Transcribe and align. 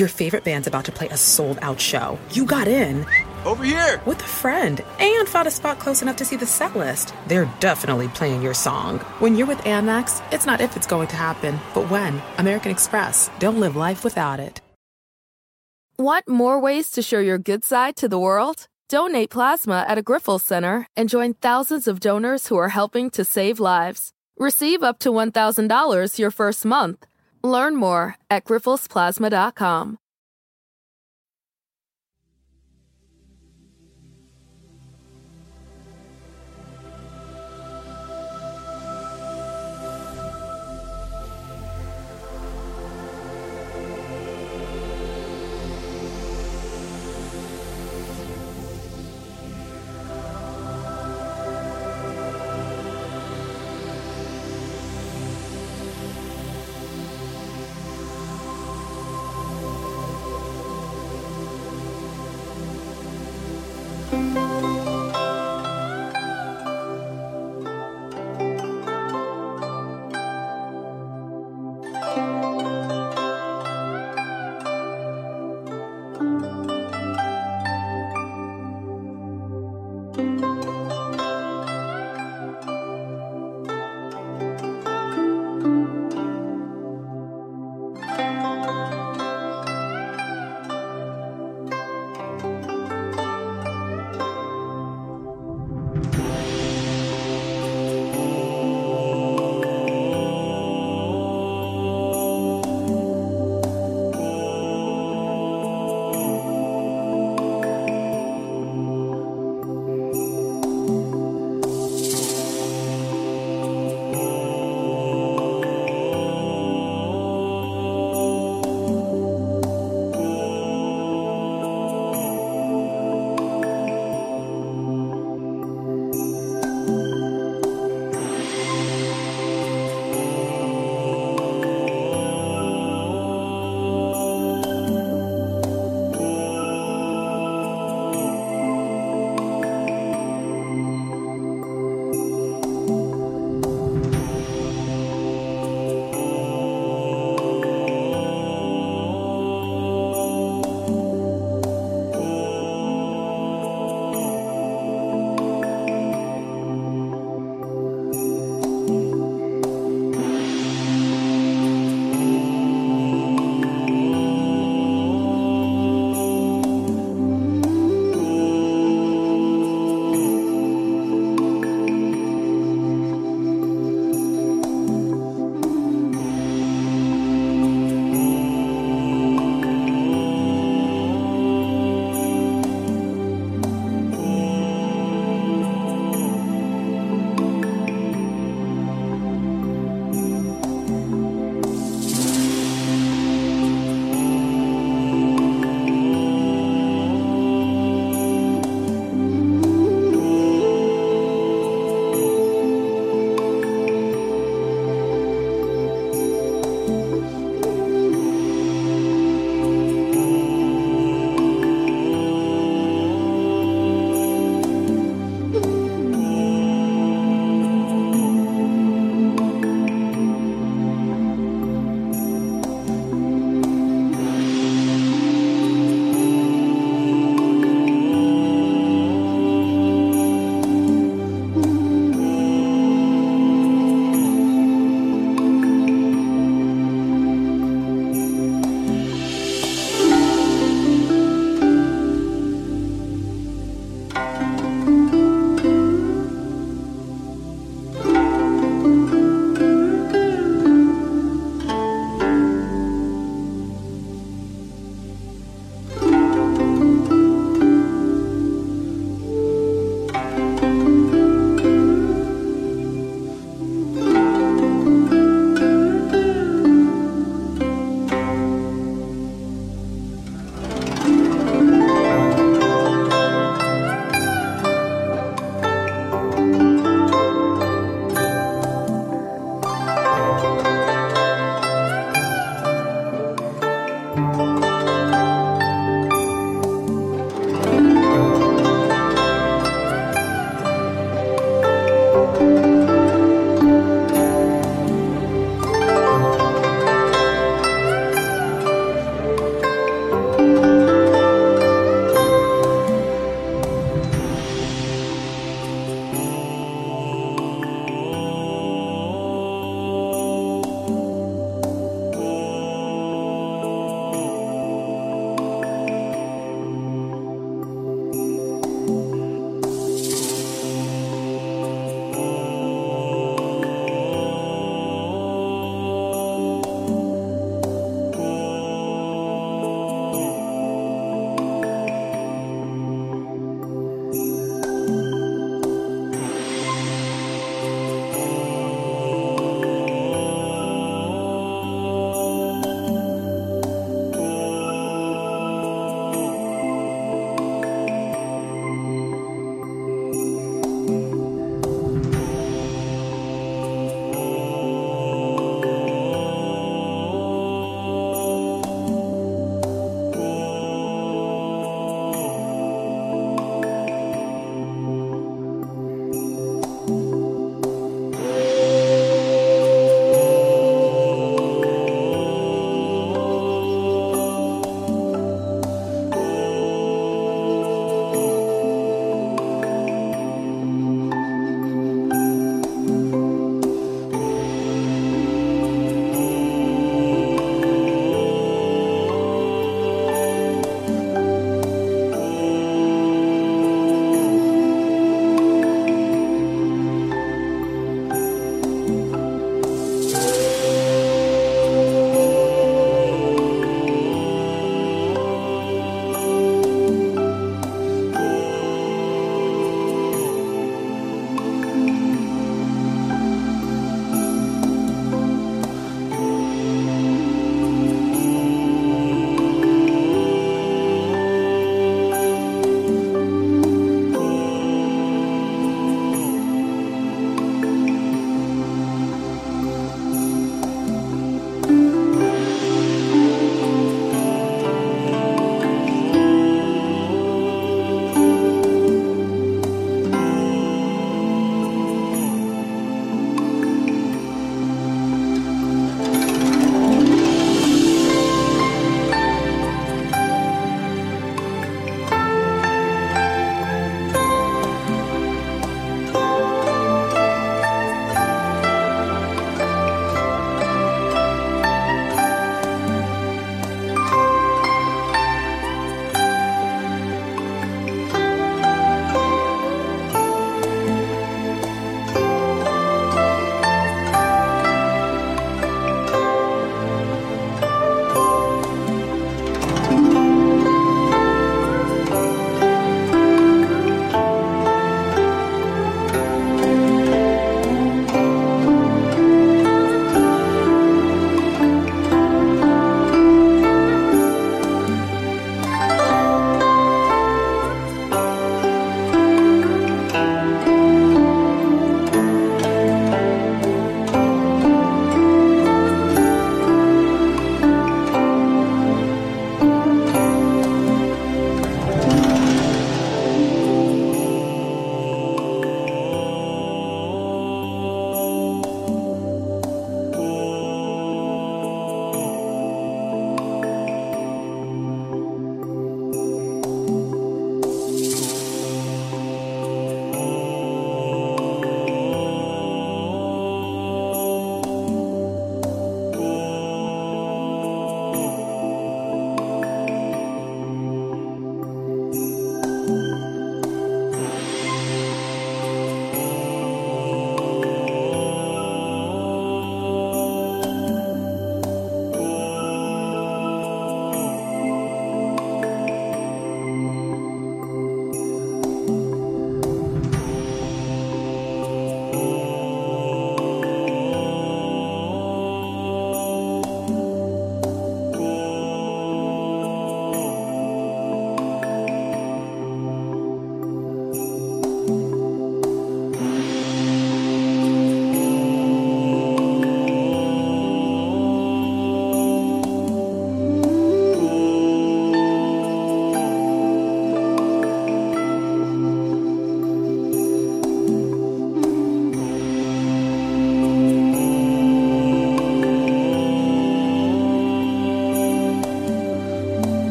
Your 0.00 0.08
favorite 0.08 0.44
band's 0.44 0.66
about 0.66 0.86
to 0.86 0.92
play 0.92 1.08
a 1.08 1.16
sold 1.18 1.58
out 1.60 1.78
show. 1.78 2.18
You 2.32 2.46
got 2.46 2.66
in. 2.66 3.04
Over 3.44 3.64
here! 3.64 4.00
With 4.06 4.18
a 4.22 4.26
friend 4.26 4.82
and 4.98 5.28
found 5.28 5.46
a 5.46 5.50
spot 5.50 5.78
close 5.78 6.00
enough 6.00 6.16
to 6.16 6.24
see 6.24 6.36
the 6.36 6.46
set 6.46 6.74
list. 6.74 7.12
They're 7.26 7.52
definitely 7.60 8.08
playing 8.08 8.40
your 8.40 8.54
song. 8.54 9.00
When 9.18 9.36
you're 9.36 9.46
with 9.46 9.58
Amex, 9.58 10.22
it's 10.32 10.46
not 10.46 10.62
if 10.62 10.74
it's 10.74 10.86
going 10.86 11.08
to 11.08 11.16
happen, 11.16 11.60
but 11.74 11.90
when. 11.90 12.22
American 12.38 12.70
Express. 12.70 13.30
Don't 13.38 13.60
live 13.60 13.76
life 13.76 14.02
without 14.02 14.40
it. 14.40 14.62
Want 15.98 16.26
more 16.26 16.58
ways 16.58 16.90
to 16.92 17.02
show 17.02 17.18
your 17.18 17.36
good 17.36 17.62
side 17.62 17.94
to 17.96 18.08
the 18.08 18.18
world? 18.18 18.68
Donate 18.88 19.28
plasma 19.28 19.84
at 19.86 19.98
a 19.98 20.02
Grifols 20.02 20.40
Center 20.40 20.86
and 20.96 21.10
join 21.10 21.34
thousands 21.34 21.86
of 21.86 22.00
donors 22.00 22.46
who 22.46 22.56
are 22.56 22.70
helping 22.70 23.10
to 23.10 23.22
save 23.22 23.60
lives. 23.60 24.12
Receive 24.38 24.82
up 24.82 24.98
to 25.00 25.10
$1,000 25.10 26.18
your 26.18 26.30
first 26.30 26.64
month. 26.64 27.04
Learn 27.42 27.76
more 27.76 28.16
at 28.30 28.44
grifolsplasma.com. 28.44 29.99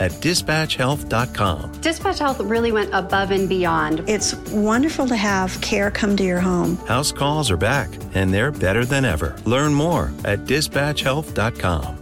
at 0.00 0.12
dispatchhealth.com. 0.12 1.72
Dispatch 1.80 2.18
Health 2.18 2.40
really 2.40 2.72
went 2.72 2.90
above 2.92 3.30
and 3.30 3.48
beyond. 3.48 4.08
It's 4.08 4.34
wonderful 4.50 5.06
to 5.06 5.16
have 5.16 5.60
care 5.60 5.90
come 5.90 6.16
to 6.16 6.24
your 6.24 6.40
home. 6.40 6.76
House 6.86 7.12
calls 7.12 7.50
are 7.50 7.56
back, 7.56 7.90
and 8.14 8.32
they're 8.32 8.52
better 8.52 8.84
than 8.84 9.04
ever. 9.04 9.36
Learn 9.44 9.74
more 9.74 10.12
at 10.24 10.40
dispatchhealth.com. 10.40 11.98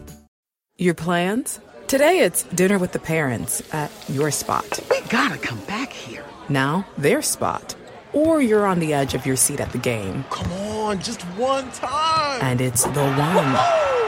Your 0.78 0.94
plans? 0.94 1.60
Today 1.86 2.20
it's 2.20 2.44
dinner 2.44 2.78
with 2.78 2.92
the 2.92 2.98
parents 2.98 3.62
at 3.74 3.90
your 4.08 4.30
spot. 4.30 4.80
We 4.90 5.00
gotta 5.10 5.36
come 5.38 5.60
back 5.66 5.92
here. 5.92 6.24
Now, 6.48 6.86
their 6.96 7.20
spot. 7.22 7.74
Or 8.12 8.42
you're 8.42 8.66
on 8.66 8.78
the 8.78 8.92
edge 8.92 9.14
of 9.14 9.26
your 9.26 9.36
seat 9.36 9.60
at 9.60 9.70
the 9.72 9.78
game. 9.78 10.24
Come 10.30 10.50
on, 10.52 11.00
just 11.00 11.22
one 11.36 11.70
time. 11.72 12.40
And 12.42 12.60
it's 12.60 12.84
the 12.84 13.04
one. 13.04 14.01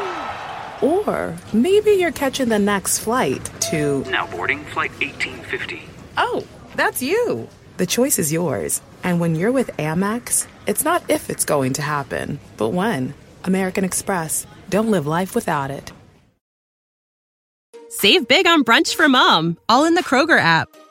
Or 0.80 1.36
maybe 1.52 1.92
you're 1.92 2.12
catching 2.12 2.48
the 2.48 2.58
next 2.58 2.98
flight 3.00 3.50
to. 3.70 4.04
Now 4.04 4.26
boarding 4.26 4.64
flight 4.66 4.90
1850. 5.00 5.82
Oh, 6.16 6.46
that's 6.76 7.02
you. 7.02 7.48
The 7.76 7.86
choice 7.86 8.18
is 8.18 8.32
yours. 8.32 8.80
And 9.02 9.20
when 9.20 9.34
you're 9.34 9.52
with 9.52 9.76
Amex, 9.76 10.46
it's 10.66 10.84
not 10.84 11.02
if 11.08 11.30
it's 11.30 11.44
going 11.44 11.72
to 11.74 11.82
happen, 11.82 12.38
but 12.56 12.70
when. 12.70 13.14
American 13.44 13.84
Express. 13.84 14.46
Don't 14.70 14.90
live 14.90 15.06
life 15.06 15.34
without 15.34 15.70
it. 15.70 15.92
Save 17.88 18.26
big 18.26 18.46
on 18.46 18.64
brunch 18.64 18.94
for 18.94 19.08
mom, 19.08 19.56
all 19.68 19.84
in 19.84 19.94
the 19.94 20.02
Kroger 20.02 20.38
app. 20.38 20.68